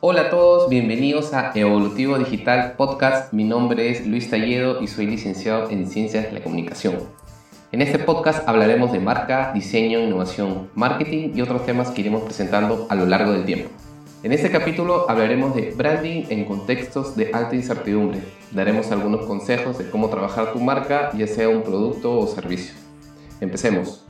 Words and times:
Hola 0.00 0.20
a 0.20 0.30
todos, 0.30 0.70
bienvenidos 0.70 1.34
a 1.34 1.50
Evolutivo 1.56 2.16
Digital 2.20 2.74
Podcast. 2.76 3.32
Mi 3.32 3.42
nombre 3.42 3.90
es 3.90 4.06
Luis 4.06 4.30
Talledo 4.30 4.80
y 4.80 4.86
soy 4.86 5.08
licenciado 5.08 5.68
en 5.70 5.88
Ciencias 5.88 6.26
de 6.26 6.30
la 6.30 6.40
Comunicación. 6.40 7.00
En 7.72 7.82
este 7.82 7.98
podcast 7.98 8.48
hablaremos 8.48 8.92
de 8.92 9.00
marca, 9.00 9.50
diseño, 9.52 9.98
innovación, 9.98 10.70
marketing 10.76 11.32
y 11.34 11.40
otros 11.40 11.66
temas 11.66 11.90
que 11.90 12.02
iremos 12.02 12.22
presentando 12.22 12.86
a 12.88 12.94
lo 12.94 13.06
largo 13.06 13.32
del 13.32 13.44
tiempo. 13.44 13.70
En 14.22 14.30
este 14.30 14.52
capítulo 14.52 15.10
hablaremos 15.10 15.56
de 15.56 15.72
branding 15.72 16.26
en 16.28 16.44
contextos 16.44 17.16
de 17.16 17.32
alta 17.32 17.56
incertidumbre. 17.56 18.20
Daremos 18.52 18.92
algunos 18.92 19.26
consejos 19.26 19.78
de 19.78 19.90
cómo 19.90 20.10
trabajar 20.10 20.52
tu 20.52 20.60
marca, 20.60 21.10
ya 21.18 21.26
sea 21.26 21.48
un 21.48 21.64
producto 21.64 22.16
o 22.16 22.28
servicio. 22.28 22.72
Empecemos. 23.40 24.04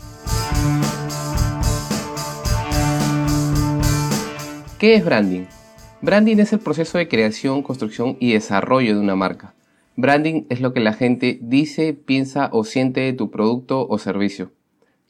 ¿Qué 4.79 4.95
es 4.95 5.03
branding? 5.03 5.47
Branding 6.01 6.37
es 6.37 6.53
el 6.53 6.61
proceso 6.61 6.97
de 6.97 7.09
creación, 7.09 7.65
construcción 7.65 8.17
y 8.21 8.33
desarrollo 8.33 8.95
de 8.95 9.01
una 9.01 9.17
marca. 9.17 9.55
Branding 9.97 10.45
es 10.49 10.61
lo 10.61 10.73
que 10.73 10.79
la 10.79 10.93
gente 10.93 11.41
dice, 11.43 11.93
piensa 11.93 12.51
o 12.53 12.63
siente 12.63 13.01
de 13.01 13.15
tu 13.15 13.33
producto 13.33 13.85
o 13.89 13.99
servicio. 13.99 14.53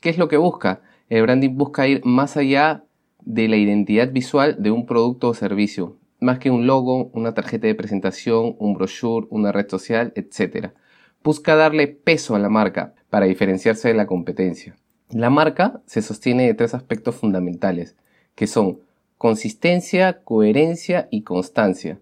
¿Qué 0.00 0.08
es 0.08 0.16
lo 0.16 0.28
que 0.28 0.38
busca? 0.38 0.80
El 1.10 1.22
branding 1.22 1.58
busca 1.58 1.86
ir 1.86 2.02
más 2.06 2.38
allá 2.38 2.84
de 3.20 3.48
la 3.48 3.56
identidad 3.56 4.10
visual 4.12 4.56
de 4.62 4.70
un 4.70 4.86
producto 4.86 5.28
o 5.28 5.34
servicio, 5.34 5.98
más 6.20 6.38
que 6.38 6.50
un 6.50 6.66
logo, 6.66 7.10
una 7.12 7.34
tarjeta 7.34 7.66
de 7.66 7.74
presentación, 7.74 8.56
un 8.58 8.72
brochure, 8.72 9.26
una 9.28 9.52
red 9.52 9.68
social, 9.68 10.14
etc. 10.16 10.70
Busca 11.22 11.54
darle 11.54 11.88
peso 11.88 12.34
a 12.34 12.38
la 12.38 12.48
marca 12.48 12.94
para 13.10 13.26
diferenciarse 13.26 13.88
de 13.88 13.94
la 13.94 14.06
competencia. 14.06 14.74
La 15.10 15.28
marca 15.28 15.82
se 15.84 16.00
sostiene 16.00 16.46
de 16.46 16.54
tres 16.54 16.72
aspectos 16.72 17.14
fundamentales, 17.14 17.94
que 18.34 18.46
son 18.46 18.80
consistencia, 19.18 20.22
coherencia 20.22 21.08
y 21.10 21.22
constancia. 21.22 21.98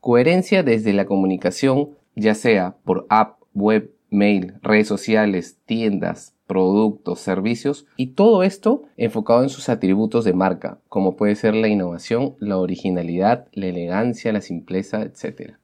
Coherencia 0.00 0.62
desde 0.62 0.92
la 0.92 1.06
comunicación, 1.06 1.90
ya 2.14 2.34
sea 2.34 2.76
por 2.84 3.06
app, 3.08 3.40
web, 3.54 3.90
mail, 4.10 4.54
redes 4.62 4.86
sociales, 4.86 5.58
tiendas, 5.66 6.34
productos, 6.46 7.20
servicios 7.20 7.86
y 7.96 8.08
todo 8.08 8.42
esto 8.42 8.84
enfocado 8.96 9.42
en 9.42 9.48
sus 9.48 9.68
atributos 9.68 10.24
de 10.24 10.32
marca, 10.32 10.78
como 10.88 11.16
puede 11.16 11.34
ser 11.34 11.54
la 11.54 11.68
innovación, 11.68 12.36
la 12.38 12.58
originalidad, 12.58 13.46
la 13.52 13.66
elegancia, 13.66 14.32
la 14.32 14.40
simpleza, 14.40 15.02
etc. 15.02 15.54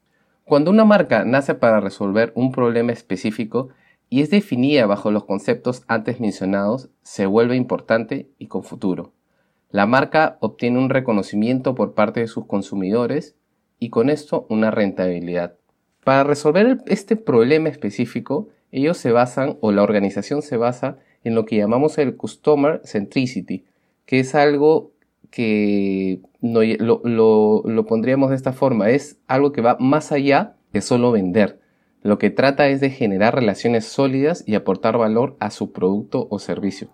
Cuando 0.45 0.71
una 0.71 0.85
marca 0.85 1.25
nace 1.25 1.55
para 1.55 1.81
resolver 1.81 2.33
un 2.35 2.53
problema 2.53 2.93
específico 2.93 3.69
y 4.11 4.21
es 4.21 4.31
definida 4.31 4.87
bajo 4.87 5.11
los 5.11 5.25
conceptos 5.25 5.85
antes 5.87 6.21
mencionados, 6.21 6.91
se 7.03 7.27
vuelve 7.27 7.57
importante 7.57 8.29
y 8.39 8.47
con 8.47 8.63
futuro. 8.63 9.13
La 9.75 9.87
marca 9.87 10.39
obtiene 10.39 10.79
un 10.79 10.89
reconocimiento 10.89 11.75
por 11.75 11.95
parte 11.95 12.21
de 12.21 12.29
sus 12.29 12.47
consumidores 12.47 13.35
y 13.81 13.91
con 13.91 14.09
esto 14.09 14.47
una 14.49 14.71
rentabilidad. 14.71 15.57
Para 16.05 16.23
resolver 16.23 16.79
este 16.87 17.17
problema 17.17 17.71
específico, 17.71 18.51
ellos 18.71 18.99
se 18.99 19.11
basan 19.11 19.59
o 19.61 19.73
la 19.73 19.83
organización 19.83 20.43
se 20.43 20.57
basa 20.57 20.99
en 21.25 21.35
lo 21.35 21.45
que 21.45 21.57
llamamos 21.57 21.99
el 21.99 22.15
Customer 22.15 22.83
Centricity, 22.85 23.65
que 24.07 24.21
es 24.21 24.37
algo 24.37 24.93
que 25.31 26.21
lo, 26.41 27.03
lo, 27.65 27.87
pondríamos 27.87 28.31
de 28.31 28.37
esta 28.37 28.53
forma, 28.53 28.91
es 28.91 29.19
algo 29.27 29.51
que 29.51 29.61
va 29.61 29.77
más 29.81 30.13
allá 30.13 30.55
de 30.73 30.83
solo 30.83 31.11
vender. 31.11 31.59
Lo 32.01 32.19
que 32.19 32.31
trata 32.31 32.69
es 32.69 32.81
de 32.81 32.91
generar 32.91 33.35
relaciones 33.35 33.87
sólidas 33.87 34.45
y 34.47 34.55
aportar 34.55 34.99
valor 34.99 35.37
a 35.41 35.51
su 35.51 35.73
producto 35.73 36.29
o 36.31 36.39
servicio. 36.39 36.91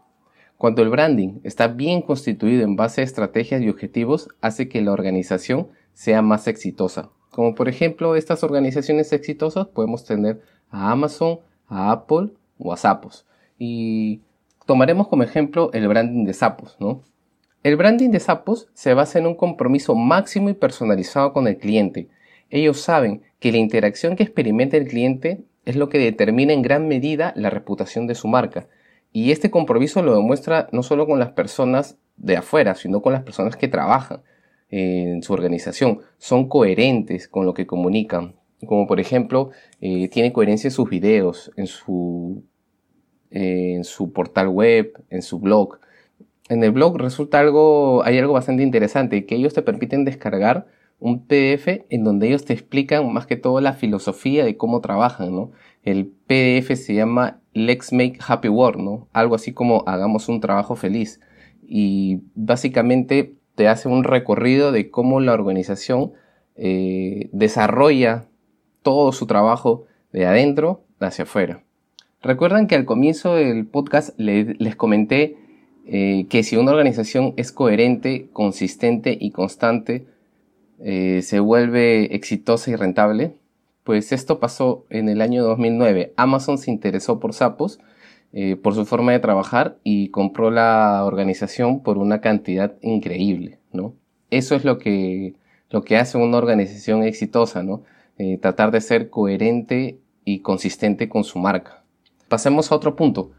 Cuando 0.61 0.83
el 0.83 0.91
branding 0.91 1.41
está 1.43 1.69
bien 1.69 2.03
constituido 2.03 2.65
en 2.65 2.77
base 2.77 3.01
a 3.01 3.05
estrategias 3.05 3.63
y 3.63 3.71
objetivos, 3.71 4.29
hace 4.43 4.69
que 4.69 4.83
la 4.83 4.93
organización 4.93 5.69
sea 5.95 6.21
más 6.21 6.47
exitosa. 6.49 7.09
Como 7.31 7.55
por 7.55 7.71
ejemplo, 7.71 8.15
estas 8.15 8.45
organizaciones 8.45 9.11
exitosas 9.15 9.69
podemos 9.69 10.05
tener 10.05 10.43
a 10.69 10.91
Amazon, 10.91 11.39
a 11.67 11.91
Apple 11.91 12.33
o 12.59 12.75
a 12.75 12.77
Zappos. 12.77 13.25
Y 13.59 14.21
tomaremos 14.67 15.09
como 15.09 15.23
ejemplo 15.23 15.71
el 15.73 15.89
branding 15.89 16.27
de 16.27 16.35
Zappos, 16.35 16.77
¿no? 16.79 17.05
El 17.63 17.77
branding 17.77 18.11
de 18.11 18.21
Zappos 18.21 18.69
se 18.75 18.93
basa 18.93 19.19
en 19.19 19.29
un 19.29 19.37
compromiso 19.37 19.95
máximo 19.95 20.51
y 20.51 20.53
personalizado 20.53 21.33
con 21.33 21.49
el 21.49 21.57
cliente. 21.57 22.11
Ellos 22.51 22.79
saben 22.83 23.23
que 23.39 23.51
la 23.51 23.57
interacción 23.57 24.15
que 24.15 24.25
experimenta 24.25 24.77
el 24.77 24.89
cliente 24.89 25.43
es 25.65 25.77
lo 25.77 25.89
que 25.89 25.97
determina 25.97 26.53
en 26.53 26.61
gran 26.61 26.87
medida 26.87 27.33
la 27.35 27.49
reputación 27.49 28.07
de 28.07 28.15
su 28.15 28.29
marca 28.29 28.69
y 29.13 29.33
este 29.33 29.51
compromiso 29.51 30.03
lo 30.03 30.15
demuestra 30.15 30.69
no 30.73 30.83
solo 30.83 31.07
con 31.07 31.19
las 31.19 31.33
personas 31.33 31.99
de 32.17 32.37
afuera, 32.37 32.75
sino 32.75 33.03
con 33.03 33.13
las 33.13 33.23
personas 33.23 33.57
que 33.57 33.69
trabajan 33.69 34.23
en 34.69 35.23
su 35.23 35.33
organización. 35.33 36.01
Son 36.19 36.49
coherentes 36.49 37.29
con 37.29 37.47
lo 37.47 37.55
que 37.55 37.67
comunican. 37.67 38.37
Como 38.67 38.87
por 38.87 39.01
ejemplo, 39.01 39.51
eh, 39.81 40.09
tiene 40.09 40.33
coherencia 40.33 40.69
en 40.69 40.73
sus 40.73 40.89
videos, 40.89 41.51
en 41.57 41.67
su, 41.67 42.45
en 43.31 43.85
su 43.85 44.13
portal 44.13 44.49
web, 44.49 44.93
en 45.09 45.23
su 45.23 45.41
blog. 45.41 45.81
En 46.49 46.63
el 46.63 46.73
blog 46.73 46.99
resulta 46.99 47.41
algo, 47.41 48.05
hay 48.05 48.19
algo 48.19 48.35
bastante 48.35 48.63
interesante, 48.63 49.25
que 49.25 49.37
ellos 49.37 49.55
te 49.55 49.63
permiten 49.63 50.05
descargar 50.05 50.67
un 50.99 51.27
PDF 51.27 51.87
en 51.89 52.05
donde 52.05 52.29
ellos 52.29 52.45
te 52.45 52.53
explican 52.53 53.11
más 53.13 53.27
que 53.27 53.37
todo 53.37 53.61
la 53.61 53.73
filosofía 53.73 54.45
de 54.45 54.57
cómo 54.57 54.81
trabajan, 54.81 55.35
¿no? 55.35 55.53
El 55.83 56.07
PDF 56.07 56.77
se 56.77 56.95
llama 56.95 57.40
Let's 57.53 57.93
Make 57.93 58.19
Happy 58.27 58.49
Work, 58.49 58.79
¿no? 58.79 59.09
Algo 59.13 59.35
así 59.35 59.53
como 59.53 59.85
hagamos 59.87 60.29
un 60.29 60.41
trabajo 60.41 60.77
feliz. 60.77 61.21
Y 61.67 62.21
básicamente 62.35 63.35
te 63.55 63.69
hace 63.69 63.89
un 63.89 64.05
recorrido 64.05 64.73
de 64.73 64.91
cómo 64.91 65.21
la 65.21 65.33
organización 65.33 66.13
eh, 66.57 67.29
desarrolla 67.33 68.27
todo 68.83 69.13
su 69.13 69.27
trabajo 69.27 69.87
de 70.13 70.27
adentro 70.27 70.83
hacia 71.01 71.25
afuera. 71.25 71.63
Recuerdan 72.23 72.67
que 72.67 72.75
al 72.75 72.85
comienzo 72.85 73.35
del 73.35 73.67
podcast 73.67 74.19
les 74.19 74.77
comenté 74.77 75.37
eh, 75.87 76.27
que 76.29 76.43
si 76.43 76.57
una 76.57 76.73
organización 76.73 77.35
es 77.37 77.51
coherente, 77.51 78.29
consistente 78.33 79.17
y 79.19 79.31
constante, 79.31 80.07
eh, 80.79 81.21
se 81.23 81.41
vuelve 81.41 82.15
exitosa 82.15 82.71
y 82.71 82.77
rentable. 82.77 83.35
Pues 83.85 84.13
esto 84.13 84.41
pasó 84.41 84.85
en 84.91 85.09
el 85.09 85.21
año 85.21 85.43
2009. 85.43 86.13
Amazon 86.17 86.59
se 86.59 86.71
interesó 86.71 87.19
por 87.19 87.33
Sapos, 87.33 87.81
eh, 88.33 88.57
por 88.57 88.75
su 88.75 88.87
forma 88.87 89.13
de 89.13 89.19
trabajar 89.19 89.79
y 89.83 90.09
compró 90.11 90.51
la 90.51 91.05
organización 91.05 91.83
por 91.83 91.99
una 91.99 92.21
cantidad 92.21 92.77
increíble, 92.83 93.59
¿no? 93.73 93.95
Eso 94.31 94.55
es 94.55 94.65
lo 94.65 94.79
que, 94.79 95.35
lo 95.71 95.83
que 95.83 95.97
hace 95.97 96.19
una 96.19 96.39
organización 96.39 97.03
exitosa, 97.03 97.63
¿no? 97.63 97.83
Eh, 98.19 98.39
tratar 98.39 98.71
de 98.71 98.81
ser 98.81 99.11
coherente 99.11 99.99
y 100.25 100.41
consistente 100.41 101.09
con 101.09 101.25
su 101.25 101.39
marca. 101.39 101.83
Pasemos 102.29 102.71
a 102.71 102.77
otro 102.77 102.95
punto. 102.95 103.33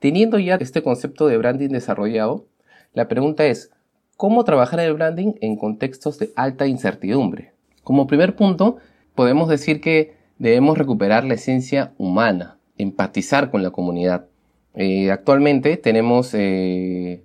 Teniendo 0.00 0.38
ya 0.38 0.56
este 0.56 0.82
concepto 0.82 1.26
de 1.28 1.38
branding 1.38 1.70
desarrollado, 1.70 2.46
la 2.92 3.08
pregunta 3.08 3.46
es, 3.46 3.70
¿cómo 4.16 4.44
trabajar 4.44 4.80
el 4.80 4.92
branding 4.92 5.34
en 5.40 5.56
contextos 5.56 6.18
de 6.18 6.32
alta 6.36 6.66
incertidumbre? 6.66 7.54
Como 7.82 8.06
primer 8.06 8.36
punto, 8.36 8.76
podemos 9.14 9.48
decir 9.48 9.80
que 9.80 10.14
debemos 10.38 10.78
recuperar 10.78 11.24
la 11.24 11.34
esencia 11.34 11.92
humana, 11.98 12.58
empatizar 12.78 13.50
con 13.50 13.62
la 13.62 13.70
comunidad. 13.70 14.26
Eh, 14.74 15.10
actualmente 15.10 15.76
tenemos 15.76 16.34
eh, 16.34 17.22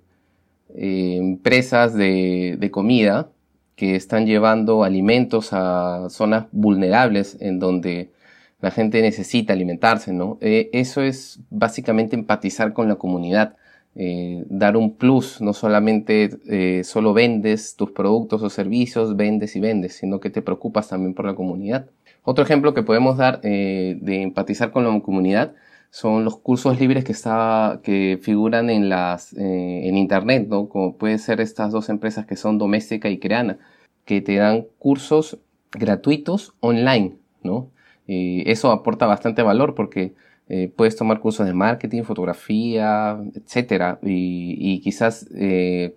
eh, 0.74 1.16
empresas 1.16 1.94
de, 1.94 2.56
de, 2.58 2.70
comida 2.70 3.30
que 3.74 3.96
están 3.96 4.26
llevando 4.26 4.84
alimentos 4.84 5.52
a 5.52 6.08
zonas 6.10 6.46
vulnerables 6.52 7.36
en 7.40 7.58
donde 7.58 8.12
la 8.60 8.70
gente 8.70 9.02
necesita 9.02 9.54
alimentarse, 9.54 10.12
¿no? 10.12 10.36
eso 10.40 11.00
es 11.00 11.40
básicamente 11.48 12.14
empatizar 12.14 12.74
con 12.74 12.88
la 12.88 12.96
comunidad. 12.96 13.56
Dar 13.94 14.76
un 14.76 14.96
plus, 14.96 15.40
no 15.40 15.52
solamente 15.52 16.82
solo 16.84 17.12
vendes 17.12 17.76
tus 17.76 17.90
productos 17.90 18.42
o 18.42 18.48
servicios, 18.48 19.16
vendes 19.16 19.56
y 19.56 19.60
vendes, 19.60 19.94
sino 19.94 20.20
que 20.20 20.30
te 20.30 20.42
preocupas 20.42 20.88
también 20.88 21.14
por 21.14 21.26
la 21.26 21.34
comunidad. 21.34 21.86
Otro 22.22 22.44
ejemplo 22.44 22.74
que 22.74 22.82
podemos 22.82 23.16
dar 23.16 23.40
eh, 23.42 23.98
de 24.00 24.22
empatizar 24.22 24.72
con 24.72 24.84
la 24.84 25.00
comunidad 25.00 25.54
son 25.90 26.24
los 26.24 26.36
cursos 26.36 26.78
libres 26.78 27.04
que, 27.04 27.12
está, 27.12 27.80
que 27.82 28.18
figuran 28.22 28.70
en, 28.70 28.88
las, 28.88 29.32
eh, 29.32 29.88
en 29.88 29.96
internet, 29.96 30.46
¿no? 30.48 30.68
como 30.68 30.96
pueden 30.96 31.18
ser 31.18 31.40
estas 31.40 31.72
dos 31.72 31.88
empresas 31.88 32.26
que 32.26 32.36
son 32.36 32.58
Doméstica 32.58 33.08
y 33.08 33.18
Creana, 33.18 33.58
que 34.04 34.20
te 34.20 34.36
dan 34.36 34.66
cursos 34.78 35.38
gratuitos 35.72 36.54
online. 36.60 37.16
¿no? 37.42 37.70
eso 38.06 38.72
aporta 38.72 39.06
bastante 39.06 39.42
valor 39.42 39.76
porque 39.76 40.14
eh, 40.50 40.72
puedes 40.76 40.96
tomar 40.96 41.20
cursos 41.20 41.46
de 41.46 41.54
marketing, 41.54 42.02
fotografía, 42.02 43.18
etc. 43.34 43.98
Y, 44.02 44.80
quizás 44.80 45.26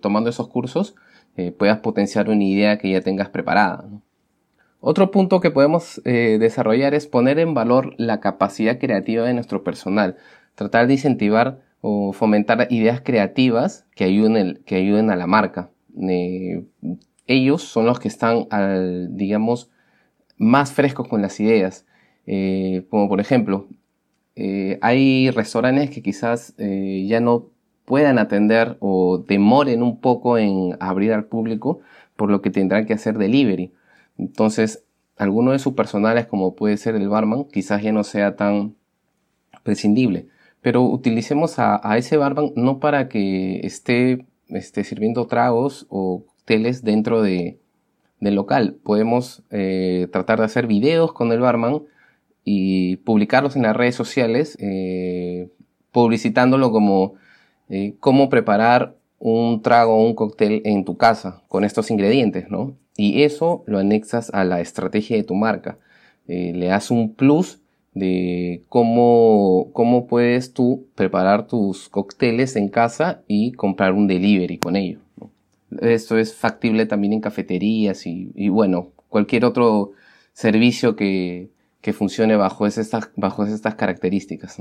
tomando 0.00 0.30
esos 0.30 0.48
cursos 0.48 0.94
puedas 1.58 1.80
potenciar 1.80 2.30
una 2.30 2.44
idea 2.44 2.78
que 2.78 2.90
ya 2.90 3.00
tengas 3.00 3.28
preparada. 3.28 3.84
Otro 4.86 5.10
punto 5.10 5.40
que 5.40 5.50
podemos 5.50 6.02
eh, 6.04 6.36
desarrollar 6.38 6.92
es 6.92 7.06
poner 7.06 7.38
en 7.38 7.54
valor 7.54 7.94
la 7.96 8.20
capacidad 8.20 8.78
creativa 8.78 9.24
de 9.24 9.32
nuestro 9.32 9.64
personal, 9.64 10.18
tratar 10.56 10.86
de 10.88 10.92
incentivar 10.92 11.62
o 11.80 12.12
fomentar 12.12 12.66
ideas 12.68 13.00
creativas 13.00 13.86
que 13.96 14.04
ayuden, 14.04 14.62
que 14.66 14.74
ayuden 14.74 15.08
a 15.08 15.16
la 15.16 15.26
marca. 15.26 15.70
Eh, 16.06 16.66
ellos 17.26 17.62
son 17.62 17.86
los 17.86 17.98
que 17.98 18.08
están, 18.08 18.46
digamos, 19.16 19.70
más 20.36 20.74
frescos 20.74 21.08
con 21.08 21.22
las 21.22 21.40
ideas. 21.40 21.86
Eh, 22.26 22.86
como 22.90 23.08
por 23.08 23.20
ejemplo, 23.20 23.68
eh, 24.36 24.78
hay 24.82 25.30
restaurantes 25.30 25.90
que 25.90 26.02
quizás 26.02 26.54
eh, 26.58 27.04
ya 27.08 27.20
no 27.20 27.50
puedan 27.84 28.18
atender 28.18 28.76
o 28.80 29.18
demoren 29.18 29.82
un 29.82 30.00
poco 30.00 30.38
en 30.38 30.76
abrir 30.80 31.12
al 31.12 31.26
público, 31.26 31.80
por 32.16 32.30
lo 32.30 32.42
que 32.42 32.50
tendrán 32.50 32.86
que 32.86 32.94
hacer 32.94 33.18
delivery. 33.18 33.72
Entonces, 34.18 34.84
alguno 35.16 35.52
de 35.52 35.58
sus 35.58 35.74
personales, 35.74 36.26
como 36.26 36.54
puede 36.54 36.76
ser 36.76 36.94
el 36.96 37.08
barman, 37.08 37.44
quizás 37.44 37.82
ya 37.82 37.92
no 37.92 38.04
sea 38.04 38.36
tan 38.36 38.74
prescindible. 39.62 40.28
Pero 40.62 40.82
utilicemos 40.82 41.58
a, 41.58 41.80
ese 41.98 42.16
barman 42.16 42.52
no 42.56 42.80
para 42.80 43.08
que 43.08 43.60
esté, 43.66 44.26
esté 44.48 44.84
sirviendo 44.84 45.26
tragos 45.26 45.86
o 45.90 46.24
teles 46.46 46.82
dentro 46.82 47.22
de, 47.22 47.58
del 48.20 48.34
local. 48.34 48.78
Podemos 48.82 49.42
eh, 49.50 50.08
tratar 50.12 50.38
de 50.38 50.46
hacer 50.46 50.66
videos 50.66 51.12
con 51.12 51.32
el 51.32 51.40
barman 51.40 51.82
y 52.44 52.96
publicarlos 52.96 53.56
en 53.56 53.62
las 53.62 53.76
redes 53.76 53.94
sociales, 53.94 54.56
eh, 54.60 55.48
publicitándolo 55.92 56.70
como 56.72 57.14
eh, 57.68 57.94
cómo 58.00 58.28
preparar 58.28 58.96
un 59.18 59.62
trago 59.62 59.94
o 59.96 60.04
un 60.04 60.14
cóctel 60.14 60.62
en 60.64 60.84
tu 60.84 60.96
casa 60.96 61.42
con 61.48 61.64
estos 61.64 61.90
ingredientes, 61.90 62.50
¿no? 62.50 62.76
Y 62.96 63.22
eso 63.22 63.64
lo 63.66 63.78
anexas 63.78 64.30
a 64.34 64.44
la 64.44 64.60
estrategia 64.60 65.16
de 65.16 65.24
tu 65.24 65.34
marca. 65.34 65.78
le 66.26 66.66
das 66.66 66.90
un 66.90 67.14
plus 67.14 67.60
de 67.94 68.64
cómo, 68.68 69.70
cómo 69.72 70.06
puedes 70.06 70.52
tú 70.52 70.88
preparar 70.94 71.46
tus 71.46 71.88
cócteles 71.88 72.56
en 72.56 72.68
casa 72.68 73.22
y 73.28 73.52
comprar 73.52 73.92
un 73.92 74.06
delivery 74.06 74.58
con 74.58 74.76
ello. 74.76 75.00
Esto 75.80 76.18
es 76.18 76.34
factible 76.34 76.86
también 76.86 77.14
en 77.14 77.20
cafeterías 77.20 78.06
y, 78.06 78.48
bueno, 78.48 78.92
cualquier 79.08 79.44
otro 79.44 79.92
servicio 80.32 80.96
que, 80.96 81.50
funcione 81.92 82.36
bajo, 82.36 82.66
estas, 82.66 83.10
bajo 83.16 83.44
estas 83.44 83.74
características. 83.74 84.58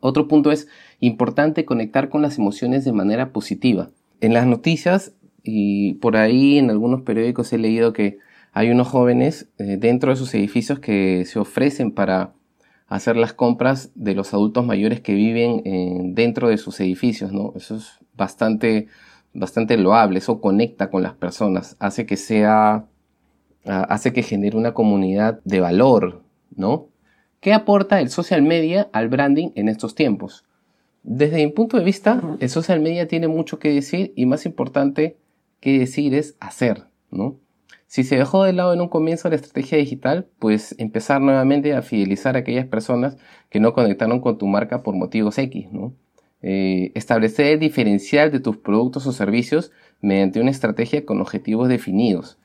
Otro 0.00 0.28
punto 0.28 0.52
es 0.52 0.68
importante 1.00 1.64
conectar 1.64 2.08
con 2.08 2.22
las 2.22 2.38
emociones 2.38 2.84
de 2.84 2.92
manera 2.92 3.32
positiva. 3.32 3.90
En 4.20 4.32
las 4.32 4.46
noticias 4.46 5.14
y 5.42 5.94
por 5.94 6.16
ahí 6.16 6.58
en 6.58 6.70
algunos 6.70 7.02
periódicos 7.02 7.52
he 7.52 7.58
leído 7.58 7.92
que 7.92 8.18
hay 8.52 8.70
unos 8.70 8.88
jóvenes 8.88 9.48
eh, 9.58 9.76
dentro 9.78 10.10
de 10.10 10.16
sus 10.16 10.34
edificios 10.34 10.78
que 10.78 11.24
se 11.26 11.38
ofrecen 11.38 11.92
para 11.92 12.32
hacer 12.88 13.16
las 13.16 13.32
compras 13.32 13.90
de 13.94 14.14
los 14.14 14.32
adultos 14.32 14.64
mayores 14.64 15.00
que 15.00 15.14
viven 15.14 15.62
eh, 15.64 15.98
dentro 16.14 16.48
de 16.48 16.56
sus 16.56 16.80
edificios. 16.80 17.30
Eso 17.54 17.76
es 17.76 17.98
bastante 18.16 18.88
bastante 19.38 19.76
loable, 19.76 20.18
eso 20.18 20.40
conecta 20.40 20.90
con 20.90 21.02
las 21.02 21.14
personas, 21.14 21.76
hace 21.78 22.06
que 22.06 22.16
sea, 22.16 22.86
hace 23.64 24.12
que 24.12 24.22
genere 24.22 24.56
una 24.56 24.74
comunidad 24.74 25.40
de 25.44 25.60
valor, 25.60 26.22
¿no? 26.56 26.88
¿Qué 27.40 27.52
aporta 27.52 28.00
el 28.00 28.10
social 28.10 28.42
media 28.42 28.88
al 28.92 29.08
branding 29.08 29.50
en 29.54 29.68
estos 29.68 29.94
tiempos? 29.94 30.44
Desde 31.02 31.44
mi 31.44 31.52
punto 31.52 31.78
de 31.78 31.84
vista, 31.84 32.20
el 32.40 32.48
social 32.48 32.80
media 32.80 33.06
tiene 33.06 33.28
mucho 33.28 33.60
que 33.60 33.72
decir 33.72 34.12
y 34.16 34.26
más 34.26 34.46
importante 34.46 35.16
que 35.60 35.78
decir 35.78 36.14
es 36.14 36.36
hacer, 36.40 36.84
¿no? 37.10 37.38
Si 37.86 38.02
se 38.02 38.16
dejó 38.16 38.42
de 38.42 38.52
lado 38.52 38.74
en 38.74 38.80
un 38.80 38.88
comienzo 38.88 39.28
la 39.28 39.36
estrategia 39.36 39.78
digital, 39.78 40.26
pues 40.40 40.74
empezar 40.78 41.20
nuevamente 41.20 41.74
a 41.74 41.82
fidelizar 41.82 42.34
a 42.34 42.40
aquellas 42.40 42.66
personas 42.66 43.16
que 43.48 43.60
no 43.60 43.72
conectaron 43.72 44.20
con 44.20 44.38
tu 44.38 44.48
marca 44.48 44.82
por 44.82 44.96
motivos 44.96 45.38
X, 45.38 45.70
¿no? 45.70 45.94
Eh, 46.42 46.90
establecer 46.94 47.46
el 47.46 47.60
diferencial 47.60 48.32
de 48.32 48.40
tus 48.40 48.56
productos 48.56 49.06
o 49.06 49.12
servicios 49.12 49.70
mediante 50.00 50.40
una 50.40 50.50
estrategia 50.50 51.04
con 51.04 51.20
objetivos 51.20 51.68
definidos, 51.68 52.38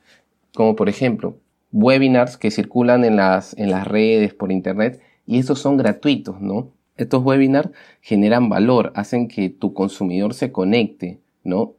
como 0.53 0.75
por 0.75 0.87
ejemplo 0.87 1.37
webinars 1.71 2.37
que 2.37 2.51
circulan 2.51 3.03
en 3.05 3.15
las, 3.15 3.57
en 3.57 3.71
las 3.71 3.87
redes 3.87 4.33
por 4.33 4.51
internet 4.51 5.01
y 5.25 5.39
estos 5.39 5.59
son 5.59 5.77
gratuitos, 5.77 6.41
¿no? 6.41 6.71
Estos 6.97 7.23
webinars 7.23 7.71
generan 8.01 8.49
valor, 8.49 8.91
hacen 8.95 9.27
que 9.27 9.49
tu 9.49 9.73
consumidor 9.73 10.33
se 10.33 10.51
conecte, 10.51 11.19
¿no? 11.43 11.73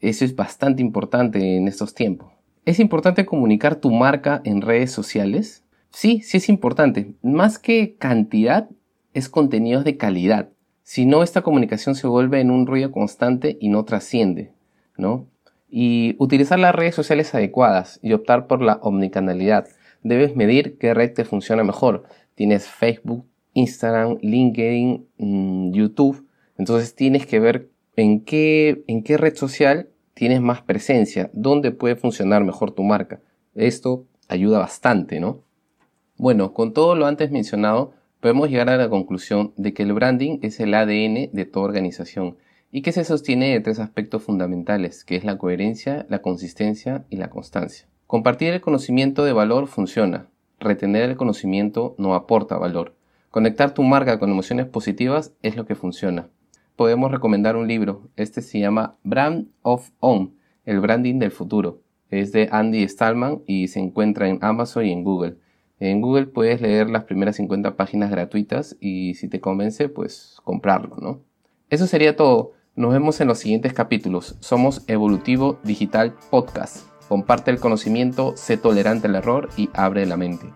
Eso 0.00 0.24
es 0.24 0.36
bastante 0.36 0.82
importante 0.82 1.56
en 1.56 1.68
estos 1.68 1.94
tiempos. 1.94 2.32
¿Es 2.64 2.80
importante 2.80 3.24
comunicar 3.24 3.76
tu 3.76 3.90
marca 3.90 4.42
en 4.44 4.60
redes 4.60 4.92
sociales? 4.92 5.64
Sí, 5.90 6.20
sí 6.22 6.36
es 6.36 6.48
importante. 6.48 7.14
Más 7.22 7.58
que 7.58 7.96
cantidad, 7.96 8.68
es 9.14 9.28
contenidos 9.28 9.84
de 9.84 9.96
calidad. 9.96 10.50
Si 10.82 11.06
no, 11.06 11.22
esta 11.22 11.42
comunicación 11.42 11.94
se 11.94 12.06
vuelve 12.06 12.40
en 12.40 12.50
un 12.50 12.66
ruido 12.66 12.92
constante 12.92 13.56
y 13.60 13.68
no 13.68 13.84
trasciende, 13.84 14.52
¿no? 14.96 15.26
Y 15.70 16.16
utilizar 16.18 16.58
las 16.58 16.74
redes 16.74 16.94
sociales 16.94 17.34
adecuadas 17.34 18.00
y 18.02 18.12
optar 18.12 18.46
por 18.46 18.62
la 18.62 18.74
omnicanalidad. 18.82 19.68
Debes 20.02 20.36
medir 20.36 20.78
qué 20.78 20.94
red 20.94 21.12
te 21.12 21.24
funciona 21.24 21.64
mejor. 21.64 22.04
Tienes 22.34 22.68
Facebook, 22.68 23.26
Instagram, 23.52 24.18
LinkedIn, 24.22 25.06
mm, 25.18 25.72
YouTube. 25.72 26.26
Entonces 26.56 26.94
tienes 26.94 27.26
que 27.26 27.40
ver 27.40 27.68
en 27.96 28.24
qué, 28.24 28.84
en 28.86 29.02
qué 29.02 29.16
red 29.16 29.34
social 29.34 29.88
tienes 30.14 30.40
más 30.40 30.62
presencia, 30.62 31.30
dónde 31.32 31.70
puede 31.70 31.96
funcionar 31.96 32.44
mejor 32.44 32.72
tu 32.72 32.82
marca. 32.82 33.20
Esto 33.54 34.04
ayuda 34.28 34.58
bastante, 34.58 35.20
¿no? 35.20 35.42
Bueno, 36.16 36.52
con 36.52 36.72
todo 36.72 36.96
lo 36.96 37.06
antes 37.06 37.30
mencionado, 37.30 37.92
podemos 38.20 38.50
llegar 38.50 38.68
a 38.68 38.76
la 38.76 38.88
conclusión 38.88 39.52
de 39.56 39.72
que 39.72 39.84
el 39.84 39.92
branding 39.92 40.38
es 40.42 40.58
el 40.60 40.74
ADN 40.74 41.30
de 41.32 41.44
toda 41.44 41.66
organización 41.66 42.36
y 42.70 42.82
que 42.82 42.92
se 42.92 43.04
sostiene 43.04 43.52
de 43.52 43.60
tres 43.60 43.78
aspectos 43.78 44.22
fundamentales, 44.22 45.04
que 45.04 45.16
es 45.16 45.24
la 45.24 45.38
coherencia, 45.38 46.06
la 46.08 46.20
consistencia 46.20 47.04
y 47.08 47.16
la 47.16 47.30
constancia. 47.30 47.88
Compartir 48.06 48.52
el 48.52 48.60
conocimiento 48.60 49.24
de 49.24 49.32
valor 49.32 49.66
funciona, 49.66 50.28
retener 50.60 51.08
el 51.08 51.16
conocimiento 51.16 51.94
no 51.98 52.14
aporta 52.14 52.58
valor. 52.58 52.94
Conectar 53.30 53.74
tu 53.74 53.82
marca 53.82 54.18
con 54.18 54.30
emociones 54.30 54.66
positivas 54.66 55.34
es 55.42 55.56
lo 55.56 55.66
que 55.66 55.74
funciona. 55.74 56.28
Podemos 56.76 57.10
recomendar 57.10 57.56
un 57.56 57.68
libro, 57.68 58.08
este 58.16 58.40
se 58.40 58.60
llama 58.60 58.96
Brand 59.02 59.48
of 59.62 59.90
On, 60.00 60.34
el 60.64 60.80
branding 60.80 61.18
del 61.18 61.30
futuro. 61.30 61.82
Es 62.10 62.32
de 62.32 62.48
Andy 62.50 62.86
Stallman 62.88 63.42
y 63.46 63.68
se 63.68 63.80
encuentra 63.80 64.28
en 64.28 64.38
Amazon 64.42 64.86
y 64.86 64.92
en 64.92 65.04
Google. 65.04 65.36
En 65.80 66.00
Google 66.00 66.26
puedes 66.26 66.60
leer 66.60 66.88
las 66.88 67.04
primeras 67.04 67.36
50 67.36 67.76
páginas 67.76 68.10
gratuitas 68.10 68.76
y 68.80 69.14
si 69.14 69.28
te 69.28 69.40
convence, 69.40 69.88
pues 69.88 70.38
comprarlo, 70.42 70.96
¿no? 70.96 71.20
Eso 71.70 71.86
sería 71.86 72.16
todo. 72.16 72.52
Nos 72.78 72.92
vemos 72.92 73.20
en 73.20 73.26
los 73.26 73.40
siguientes 73.40 73.72
capítulos. 73.72 74.36
Somos 74.38 74.84
Evolutivo 74.86 75.58
Digital 75.64 76.14
Podcast. 76.30 76.86
Comparte 77.08 77.50
el 77.50 77.58
conocimiento, 77.58 78.36
sé 78.36 78.56
tolerante 78.56 79.08
al 79.08 79.16
error 79.16 79.48
y 79.56 79.68
abre 79.74 80.06
la 80.06 80.16
mente. 80.16 80.46